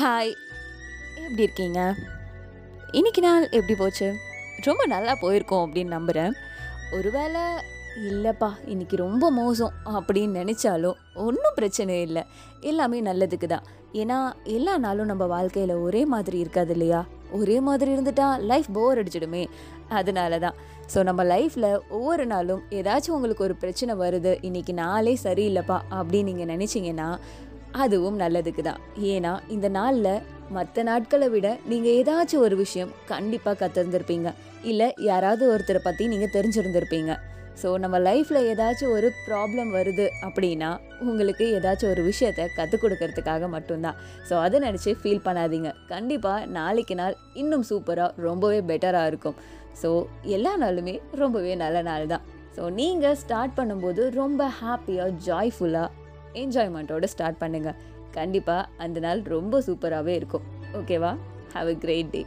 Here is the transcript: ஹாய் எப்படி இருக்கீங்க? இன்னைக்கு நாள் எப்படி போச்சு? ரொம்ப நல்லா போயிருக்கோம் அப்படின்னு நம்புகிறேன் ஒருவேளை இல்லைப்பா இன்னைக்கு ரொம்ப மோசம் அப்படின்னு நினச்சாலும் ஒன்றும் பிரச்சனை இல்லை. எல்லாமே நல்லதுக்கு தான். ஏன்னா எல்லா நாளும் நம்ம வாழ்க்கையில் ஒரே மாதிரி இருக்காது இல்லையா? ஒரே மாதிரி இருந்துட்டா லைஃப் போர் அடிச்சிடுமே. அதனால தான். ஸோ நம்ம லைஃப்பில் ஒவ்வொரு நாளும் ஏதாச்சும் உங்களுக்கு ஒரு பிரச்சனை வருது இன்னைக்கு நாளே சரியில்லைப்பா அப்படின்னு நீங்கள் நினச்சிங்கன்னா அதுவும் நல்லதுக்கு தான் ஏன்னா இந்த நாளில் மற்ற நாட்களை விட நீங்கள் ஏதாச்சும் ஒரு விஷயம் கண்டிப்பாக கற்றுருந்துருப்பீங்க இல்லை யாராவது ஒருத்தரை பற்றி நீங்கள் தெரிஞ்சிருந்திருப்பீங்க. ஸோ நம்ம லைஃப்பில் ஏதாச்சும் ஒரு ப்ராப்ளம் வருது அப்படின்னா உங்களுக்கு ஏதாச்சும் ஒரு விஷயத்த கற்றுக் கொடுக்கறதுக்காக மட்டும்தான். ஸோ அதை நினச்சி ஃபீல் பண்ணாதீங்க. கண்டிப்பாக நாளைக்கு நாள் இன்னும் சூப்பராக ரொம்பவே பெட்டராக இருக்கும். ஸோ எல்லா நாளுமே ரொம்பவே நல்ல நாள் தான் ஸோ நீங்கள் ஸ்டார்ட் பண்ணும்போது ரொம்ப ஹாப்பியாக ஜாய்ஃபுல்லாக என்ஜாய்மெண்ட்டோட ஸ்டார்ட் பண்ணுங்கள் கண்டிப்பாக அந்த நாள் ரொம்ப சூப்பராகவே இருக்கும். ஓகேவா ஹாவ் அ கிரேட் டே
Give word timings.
ஹாய் 0.00 0.30
எப்படி 1.22 1.42
இருக்கீங்க? 1.42 1.94
இன்னைக்கு 2.92 3.20
நாள் 3.20 3.48
எப்படி 3.48 3.74
போச்சு? 3.74 4.14
ரொம்ப 4.64 4.86
நல்லா 4.86 5.12
போயிருக்கோம் 5.22 5.64
அப்படின்னு 5.64 5.94
நம்புகிறேன் 5.96 6.32
ஒருவேளை 6.92 7.42
இல்லைப்பா 8.10 8.48
இன்னைக்கு 8.66 8.96
ரொம்ப 8.96 9.30
மோசம் 9.30 9.72
அப்படின்னு 9.96 10.38
நினச்சாலும் 10.40 11.00
ஒன்றும் 11.14 11.54
பிரச்சனை 11.54 12.00
இல்லை. 12.02 12.22
எல்லாமே 12.60 13.02
நல்லதுக்கு 13.02 13.46
தான். 13.46 13.66
ஏன்னா 13.92 14.32
எல்லா 14.42 14.78
நாளும் 14.78 15.06
நம்ம 15.06 15.26
வாழ்க்கையில் 15.26 15.74
ஒரே 15.74 16.04
மாதிரி 16.04 16.38
இருக்காது 16.38 16.72
இல்லையா? 16.72 17.04
ஒரே 17.32 17.60
மாதிரி 17.60 17.90
இருந்துட்டா 17.96 18.28
லைஃப் 18.38 18.70
போர் 18.72 19.02
அடிச்சிடுமே. 19.02 19.48
அதனால 19.88 20.38
தான். 20.38 20.54
ஸோ 20.94 21.02
நம்ம 21.02 21.24
லைஃப்பில் 21.24 21.80
ஒவ்வொரு 21.88 22.26
நாளும் 22.26 22.62
ஏதாச்சும் 22.70 23.16
உங்களுக்கு 23.18 23.44
ஒரு 23.44 23.56
பிரச்சனை 23.56 23.94
வருது 23.94 24.38
இன்னைக்கு 24.40 24.74
நாளே 24.74 25.18
சரியில்லைப்பா 25.22 25.78
அப்படின்னு 25.90 26.22
நீங்கள் 26.22 26.52
நினச்சிங்கன்னா 26.56 27.18
அதுவும் 27.84 28.20
நல்லதுக்கு 28.22 28.62
தான் 28.62 28.80
ஏன்னா 29.14 29.32
இந்த 29.48 29.68
நாளில் 29.68 30.22
மற்ற 30.56 30.82
நாட்களை 30.82 31.28
விட 31.28 31.48
நீங்கள் 31.70 31.96
ஏதாச்சும் 31.98 32.44
ஒரு 32.46 32.56
விஷயம் 32.56 32.94
கண்டிப்பாக 33.06 33.58
கற்றுருந்துருப்பீங்க 33.60 34.30
இல்லை 34.64 34.88
யாராவது 35.00 35.44
ஒருத்தரை 35.52 35.80
பற்றி 35.84 36.06
நீங்கள் 36.08 36.32
தெரிஞ்சிருந்திருப்பீங்க. 36.36 37.12
ஸோ 37.60 37.78
நம்ம 37.78 37.96
லைஃப்பில் 37.98 38.46
ஏதாச்சும் 38.50 38.92
ஒரு 38.96 39.08
ப்ராப்ளம் 39.26 39.70
வருது 39.76 40.06
அப்படின்னா 40.26 40.70
உங்களுக்கு 41.00 41.44
ஏதாச்சும் 41.56 41.90
ஒரு 41.90 42.02
விஷயத்த 42.10 42.46
கற்றுக் 42.56 42.82
கொடுக்கறதுக்காக 42.82 43.48
மட்டும்தான். 43.48 43.96
ஸோ 44.28 44.34
அதை 44.44 44.60
நினச்சி 44.66 44.92
ஃபீல் 45.02 45.24
பண்ணாதீங்க. 45.26 45.70
கண்டிப்பாக 45.88 46.46
நாளைக்கு 46.46 46.94
நாள் 46.94 47.16
இன்னும் 47.34 47.64
சூப்பராக 47.70 48.10
ரொம்பவே 48.28 48.60
பெட்டராக 48.70 49.06
இருக்கும். 49.06 49.38
ஸோ 49.82 49.90
எல்லா 50.24 50.52
நாளுமே 50.62 51.00
ரொம்பவே 51.22 51.54
நல்ல 51.54 51.82
நாள் 51.82 52.06
தான் 52.06 52.24
ஸோ 52.56 52.70
நீங்கள் 52.70 53.18
ஸ்டார்ட் 53.22 53.56
பண்ணும்போது 53.58 54.02
ரொம்ப 54.20 54.50
ஹாப்பியாக 54.60 55.10
ஜாய்ஃபுல்லாக 55.26 55.88
என்ஜாய்மெண்ட்டோட 56.34 57.04
ஸ்டார்ட் 57.04 57.40
பண்ணுங்கள் 57.40 57.76
கண்டிப்பாக 58.10 58.68
அந்த 58.76 59.00
நாள் 59.00 59.22
ரொம்ப 59.22 59.62
சூப்பராகவே 59.66 60.14
இருக்கும். 60.20 60.42
ஓகேவா 60.72 61.16
ஹாவ் 61.52 61.68
அ 61.68 61.74
கிரேட் 61.74 62.10
டே 62.10 62.26